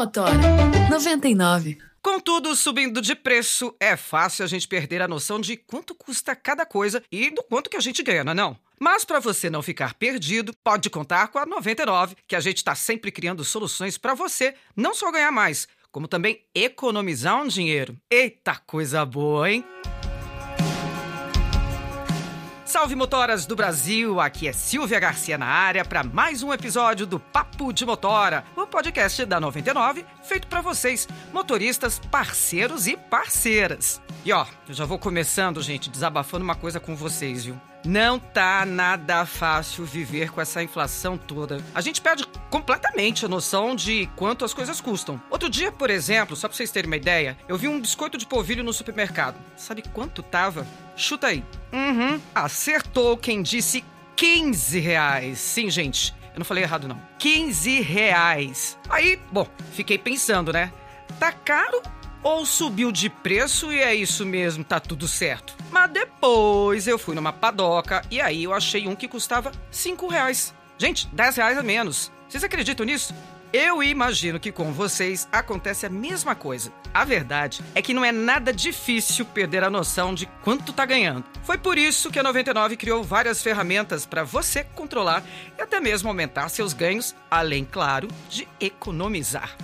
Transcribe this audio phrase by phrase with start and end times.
[0.00, 0.32] Motora
[0.88, 1.76] 99.
[2.00, 6.34] Com tudo subindo de preço, é fácil a gente perder a noção de quanto custa
[6.34, 8.56] cada coisa e do quanto que a gente ganha, não é não?
[8.80, 12.74] Mas para você não ficar perdido, pode contar com a 99, que a gente está
[12.74, 17.94] sempre criando soluções para você não só ganhar mais, como também economizar um dinheiro.
[18.10, 19.62] Eita coisa boa, hein?
[22.70, 27.18] Salve motoras do Brasil, aqui é Silvia Garcia na área para mais um episódio do
[27.18, 34.00] Papo de Motora, o podcast da 99, feito para vocês, motoristas, parceiros e parceiras.
[34.24, 37.60] E ó, eu já vou começando, gente, desabafando uma coisa com vocês, viu?
[37.84, 41.58] Não tá nada fácil viver com essa inflação toda.
[41.74, 45.20] A gente perde completamente a noção de quanto as coisas custam.
[45.28, 48.26] Outro dia, por exemplo, só pra vocês terem uma ideia, eu vi um biscoito de
[48.26, 49.40] polvilho no supermercado.
[49.56, 50.64] Sabe quanto tava?
[51.00, 51.42] Chuta aí.
[51.72, 52.20] Uhum.
[52.34, 53.82] Acertou quem disse
[54.16, 55.38] 15 reais.
[55.38, 56.14] Sim, gente.
[56.34, 57.00] Eu não falei errado, não.
[57.18, 58.78] 15 reais.
[58.88, 60.70] Aí, bom, fiquei pensando, né?
[61.18, 61.82] Tá caro
[62.22, 65.56] ou subiu de preço e é isso mesmo, tá tudo certo?
[65.70, 70.54] Mas depois eu fui numa padoca e aí eu achei um que custava 5 reais.
[70.76, 72.12] Gente, 10 reais a menos.
[72.28, 73.14] Vocês acreditam nisso?
[73.52, 76.72] Eu imagino que com vocês acontece a mesma coisa.
[76.94, 81.24] A verdade é que não é nada difícil perder a noção de quanto tá ganhando.
[81.42, 85.24] Foi por isso que a 99 criou várias ferramentas para você controlar
[85.58, 89.56] e até mesmo aumentar seus ganhos, além, claro, de economizar.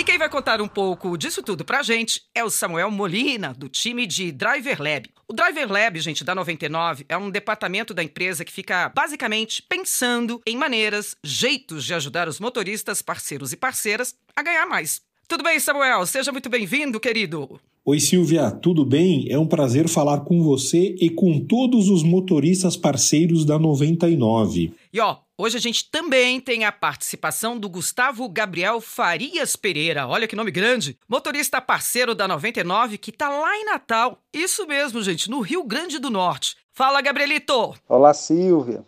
[0.00, 3.68] E quem vai contar um pouco disso tudo pra gente é o Samuel Molina, do
[3.68, 5.10] time de Driver Lab.
[5.28, 10.40] O Driver Lab, gente, da 99, é um departamento da empresa que fica basicamente pensando
[10.46, 15.02] em maneiras, jeitos de ajudar os motoristas, parceiros e parceiras a ganhar mais.
[15.28, 16.06] Tudo bem, Samuel?
[16.06, 17.60] Seja muito bem-vindo, querido.
[17.84, 19.26] Oi, Silvia, tudo bem?
[19.30, 24.72] É um prazer falar com você e com todos os motoristas parceiros da 99.
[24.92, 30.06] E ó, Hoje a gente também tem a participação do Gustavo Gabriel Farias Pereira.
[30.06, 30.98] Olha que nome grande!
[31.08, 34.18] Motorista parceiro da 99 que tá lá em Natal.
[34.34, 36.58] Isso mesmo, gente, no Rio Grande do Norte.
[36.74, 37.74] Fala, Gabrielito!
[37.88, 38.84] Olá, Silvia.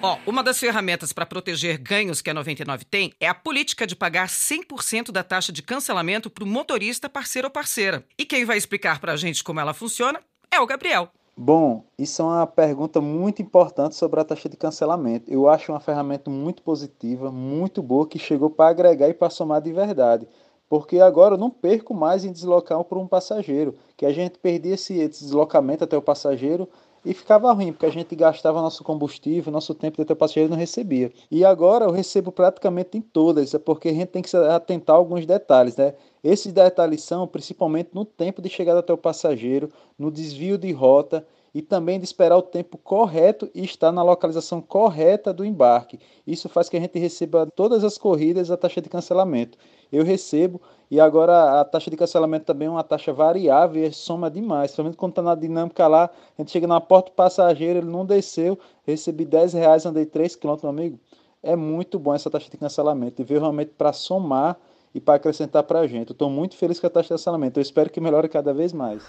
[0.00, 3.94] Ó, uma das ferramentas para proteger ganhos que a 99 tem é a política de
[3.94, 8.02] pagar 100% da taxa de cancelamento para o motorista parceiro ou parceira.
[8.16, 11.12] E quem vai explicar para a gente como ela funciona é o Gabriel.
[11.36, 15.30] Bom, isso é uma pergunta muito importante sobre a taxa de cancelamento.
[15.30, 19.60] Eu acho uma ferramenta muito positiva, muito boa, que chegou para agregar e para somar
[19.60, 20.28] de verdade.
[20.68, 24.74] Porque agora eu não perco mais em deslocar por um passageiro, que a gente perdia
[24.74, 26.68] esse deslocamento até o passageiro
[27.04, 30.56] e ficava ruim, porque a gente gastava nosso combustível, nosso tempo até o passageiro não
[30.56, 31.12] recebia.
[31.30, 34.96] E agora eu recebo praticamente em todas, é porque a gente tem que se atentar
[34.96, 35.94] a alguns detalhes, né?
[36.22, 41.26] Esses detalhes são principalmente no tempo de chegada até o passageiro, no desvio de rota
[41.54, 46.00] e também de esperar o tempo correto e estar na localização correta do embarque.
[46.26, 49.56] Isso faz que a gente receba todas as corridas a taxa de cancelamento.
[49.92, 50.60] Eu recebo
[50.90, 54.72] e agora a taxa de cancelamento também é uma taxa variável e soma demais.
[54.72, 58.04] Principalmente quando está na dinâmica lá, a gente chega na porta do passageiro, ele não
[58.04, 60.98] desceu, recebi 10 reais, andei 3 km, amigo.
[61.40, 64.58] É muito bom essa taxa de cancelamento e veio realmente para somar
[64.92, 66.10] e para acrescentar para a gente.
[66.10, 67.60] Estou muito feliz com a taxa de cancelamento.
[67.60, 69.04] Eu espero que melhore cada vez mais.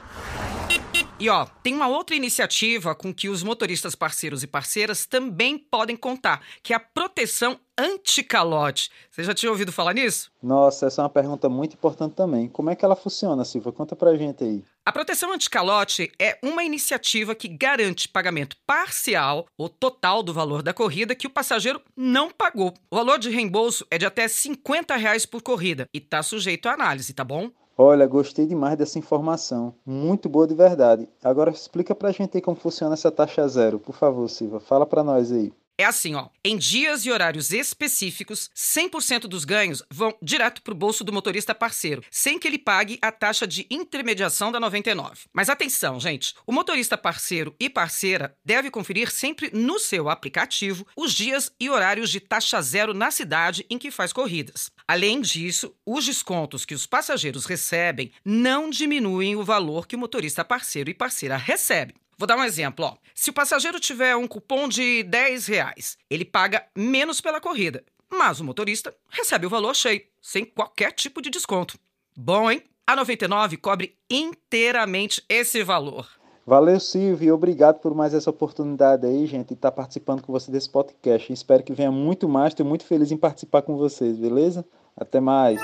[1.18, 5.96] E ó, tem uma outra iniciativa com que os motoristas parceiros e parceiras também podem
[5.96, 8.90] contar, que é a proteção anti-calote.
[9.10, 10.30] Você já tinha ouvido falar nisso?
[10.44, 12.50] Nossa, essa é uma pergunta muito importante também.
[12.50, 13.72] Como é que ela funciona, Silva?
[13.72, 14.62] Conta pra gente aí.
[14.86, 20.74] A proteção anti-calote é uma iniciativa que garante pagamento parcial ou total do valor da
[20.74, 22.74] corrida que o passageiro não pagou.
[22.92, 26.74] O valor de reembolso é de até 50 reais por corrida e está sujeito à
[26.74, 27.50] análise, tá bom?
[27.78, 29.74] Olha, gostei demais dessa informação.
[29.86, 31.08] Muito boa de verdade.
[31.24, 33.80] Agora explica pra gente aí como funciona essa taxa zero.
[33.80, 35.54] Por favor, Silva, fala pra nós aí.
[35.78, 36.30] É assim, ó.
[36.44, 41.54] Em dias e horários específicos, 100% dos ganhos vão direto para o bolso do motorista
[41.54, 45.26] parceiro, sem que ele pague a taxa de intermediação da 99.
[45.34, 46.34] Mas atenção, gente.
[46.48, 52.10] O motorista parceiro e parceira deve conferir sempre no seu aplicativo os dias e horários
[52.10, 54.72] de taxa zero na cidade em que faz corridas.
[54.88, 60.46] Além disso, os descontos que os passageiros recebem não diminuem o valor que o motorista
[60.46, 61.96] parceiro e parceira recebe.
[62.18, 62.86] Vou dar um exemplo.
[62.86, 62.96] Ó.
[63.14, 68.40] Se o passageiro tiver um cupom de 10 reais, ele paga menos pela corrida, mas
[68.40, 71.78] o motorista recebe o valor cheio, sem qualquer tipo de desconto.
[72.16, 72.64] Bom, hein?
[72.88, 76.08] A 99 cobre inteiramente esse valor.
[76.46, 80.52] Valeu, Silvio, e obrigado por mais essa oportunidade aí, gente, de estar participando com você
[80.52, 81.34] desse podcast.
[81.34, 84.64] Espero que venha muito mais, estou muito feliz em participar com vocês, beleza?
[84.96, 85.60] Até mais.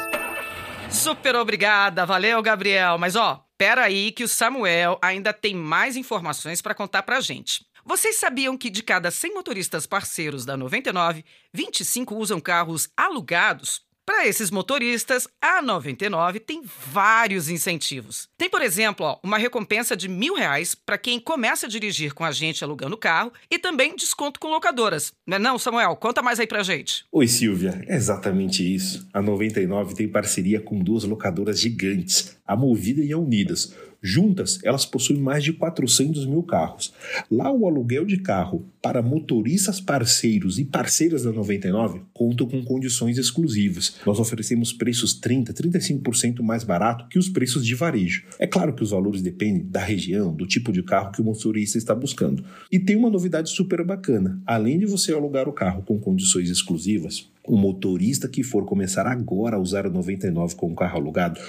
[0.90, 2.98] Super obrigada, valeu, Gabriel.
[2.98, 7.64] Mas ó, Espera aí que o Samuel ainda tem mais informações para contar pra gente.
[7.86, 11.24] Vocês sabiam que de cada 100 motoristas parceiros da 99,
[11.54, 13.86] 25 usam carros alugados?
[14.04, 18.28] Para esses motoristas, a 99 tem vários incentivos.
[18.36, 22.26] Tem, por exemplo, ó, uma recompensa de mil reais para quem começa a dirigir com
[22.26, 25.14] a gente alugando carro e também desconto com locadoras.
[25.26, 25.96] Não é não, Samuel?
[25.96, 27.06] Conta mais aí pra gente.
[27.12, 27.84] Oi, Silvia.
[27.88, 29.08] É exatamente isso.
[29.14, 34.84] A 99 tem parceria com duas locadoras gigantes, a Movida e a Unidas Juntas, elas
[34.84, 36.92] possuem mais de 400 mil carros.
[37.30, 43.20] Lá, o aluguel de carro para motoristas parceiros e parceiras da 99 conta com condições
[43.20, 43.98] exclusivas.
[44.04, 48.24] Nós oferecemos preços 30, 35% mais barato que os preços de varejo.
[48.40, 51.78] É claro que os valores dependem da região, do tipo de carro que o motorista
[51.78, 52.44] está buscando.
[52.72, 54.42] E tem uma novidade super bacana.
[54.48, 59.56] Além de você alugar o carro com condições exclusivas, o motorista que for começar agora
[59.56, 61.40] a usar o 99 com o carro alugado,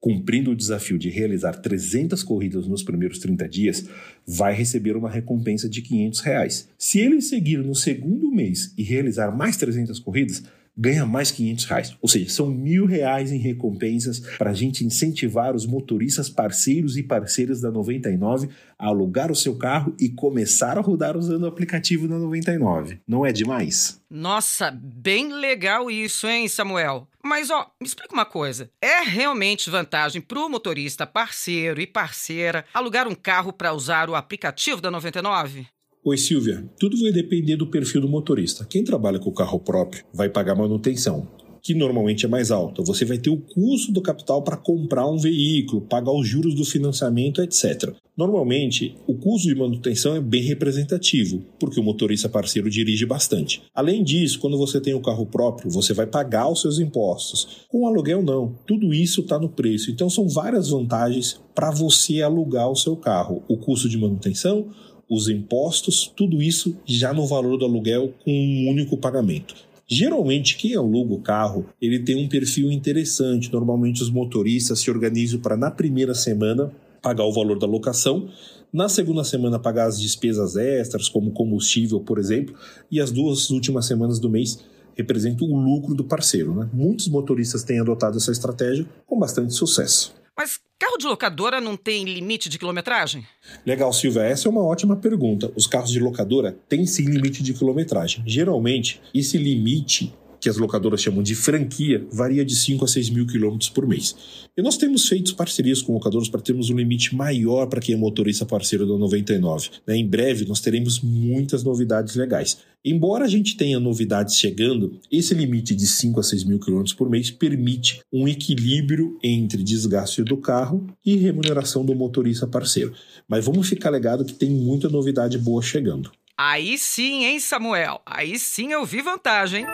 [0.00, 3.88] cumprindo o desafio de realizar 300 corridas nos primeiros 30 dias,
[4.26, 6.68] vai receber uma recompensa de 500 reais.
[6.78, 10.42] Se ele seguir no segundo mês e realizar mais 300 corridas,
[10.76, 11.96] ganha mais 500 reais.
[12.00, 17.02] Ou seja, são mil reais em recompensas para a gente incentivar os motoristas parceiros e
[17.02, 18.48] parceiras da 99
[18.78, 23.00] a alugar o seu carro e começar a rodar usando o aplicativo da 99.
[23.06, 24.00] Não é demais?
[24.10, 27.08] Nossa, bem legal isso, hein, Samuel?
[27.22, 28.68] Mas, ó, me explica uma coisa.
[28.80, 34.14] É realmente vantagem para o motorista parceiro e parceira alugar um carro para usar o
[34.14, 35.66] aplicativo da 99?
[36.04, 36.68] Oi, Silvia.
[36.80, 38.66] Tudo vai depender do perfil do motorista.
[38.68, 41.28] Quem trabalha com o carro próprio vai pagar manutenção,
[41.62, 42.82] que normalmente é mais alta.
[42.82, 46.64] Você vai ter o custo do capital para comprar um veículo, pagar os juros do
[46.64, 47.94] financiamento, etc.
[48.18, 53.62] Normalmente, o custo de manutenção é bem representativo, porque o motorista parceiro dirige bastante.
[53.72, 57.64] Além disso, quando você tem o carro próprio, você vai pagar os seus impostos.
[57.68, 58.58] Com aluguel, não.
[58.66, 59.88] Tudo isso está no preço.
[59.88, 64.68] Então, são várias vantagens para você alugar o seu carro: o custo de manutenção
[65.14, 69.54] os impostos, tudo isso já no valor do aluguel com um único pagamento.
[69.86, 73.52] Geralmente, quem aluga o carro, ele tem um perfil interessante.
[73.52, 76.72] Normalmente, os motoristas se organizam para, na primeira semana,
[77.02, 78.30] pagar o valor da locação,
[78.72, 82.54] na segunda semana, pagar as despesas extras, como combustível, por exemplo,
[82.90, 84.64] e as duas últimas semanas do mês
[84.96, 86.54] representam o lucro do parceiro.
[86.54, 86.70] Né?
[86.72, 90.14] Muitos motoristas têm adotado essa estratégia com bastante sucesso.
[90.36, 93.26] Mas carro de locadora não tem limite de quilometragem?
[93.64, 94.22] Legal, Silvia.
[94.22, 95.52] Essa é uma ótima pergunta.
[95.54, 98.24] Os carros de locadora têm sim limite de quilometragem.
[98.26, 103.24] Geralmente, esse limite que as locadoras chamam de franquia, varia de 5 a 6 mil
[103.28, 104.16] quilômetros por mês.
[104.56, 107.98] E nós temos feito parcerias com locadoras para termos um limite maior para quem é
[107.98, 109.70] motorista parceiro da 99.
[109.86, 109.96] Né?
[109.96, 112.58] Em breve, nós teremos muitas novidades legais.
[112.84, 117.08] Embora a gente tenha novidades chegando, esse limite de 5 a 6 mil quilômetros por
[117.08, 122.92] mês permite um equilíbrio entre desgaste do carro e remuneração do motorista parceiro.
[123.28, 126.10] Mas vamos ficar ligado que tem muita novidade boa chegando.
[126.36, 128.00] Aí sim, hein, Samuel?
[128.04, 129.64] Aí sim eu vi vantagem.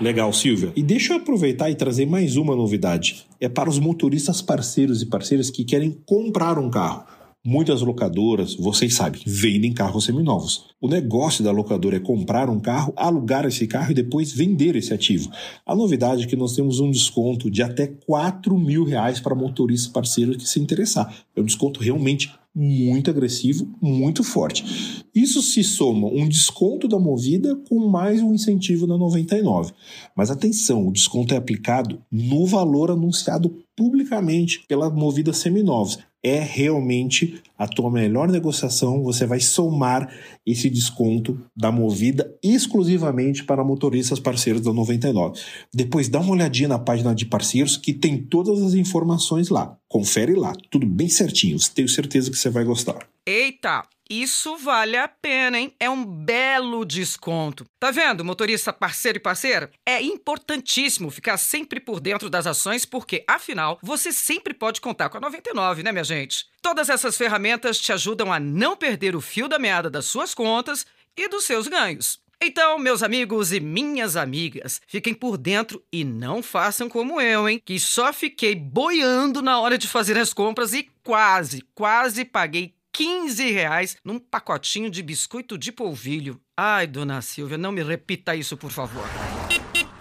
[0.00, 0.72] Legal, Silvia.
[0.76, 3.26] E deixa eu aproveitar e trazer mais uma novidade.
[3.40, 7.04] É para os motoristas parceiros e parceiras que querem comprar um carro.
[7.44, 10.66] Muitas locadoras, vocês sabem, vendem carros seminovos.
[10.80, 14.94] O negócio da locadora é comprar um carro, alugar esse carro e depois vender esse
[14.94, 15.28] ativo.
[15.66, 19.92] A novidade é que nós temos um desconto de até 4 mil reais para motorista
[19.92, 21.12] parceiro que se interessar.
[21.34, 25.04] É um desconto realmente muito agressivo, muito forte.
[25.14, 29.72] Isso se soma um desconto da Movida com mais um incentivo da 99.
[30.14, 37.42] Mas atenção, o desconto é aplicado no valor anunciado publicamente pela Movida Seminovos é realmente
[37.62, 39.02] a tua melhor negociação.
[39.04, 40.12] Você vai somar
[40.44, 45.40] esse desconto da Movida exclusivamente para motoristas parceiros da 99.
[45.72, 49.76] Depois dá uma olhadinha na página de parceiros que tem todas as informações lá.
[49.88, 51.56] Confere lá, tudo bem certinho.
[51.74, 53.06] Tenho certeza que você vai gostar.
[53.24, 55.72] Eita, isso vale a pena, hein?
[55.80, 57.64] É um belo desconto.
[57.80, 59.70] Tá vendo, motorista parceiro e parceira?
[59.86, 65.16] É importantíssimo ficar sempre por dentro das ações, porque, afinal, você sempre pode contar com
[65.16, 66.44] a 99, né, minha gente?
[66.60, 70.86] Todas essas ferramentas te ajudam a não perder o fio da meada das suas contas
[71.16, 72.20] e dos seus ganhos.
[72.44, 77.62] Então, meus amigos e minhas amigas, fiquem por dentro e não façam como eu, hein?
[77.64, 83.50] Que só fiquei boiando na hora de fazer as compras e quase, quase paguei 15
[83.50, 86.40] reais num pacotinho de biscoito de polvilho.
[86.56, 89.04] Ai, dona Silvia, não me repita isso, por favor.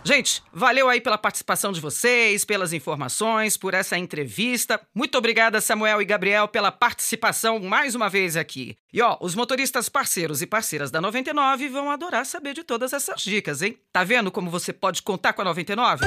[0.04, 4.82] Gente, valeu aí pela participação de vocês, pelas informações, por essa entrevista.
[4.96, 8.76] Muito obrigada, Samuel e Gabriel, pela participação mais uma vez aqui.
[8.92, 13.22] E ó, os motoristas parceiros e parceiras da 99 vão adorar saber de todas essas
[13.22, 13.78] dicas, hein?
[13.94, 16.04] Tá vendo como você pode contar com a 99?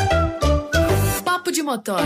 [1.35, 2.05] Papo de Motora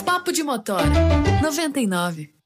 [0.04, 0.84] Papo de Motora
[1.40, 2.37] 99.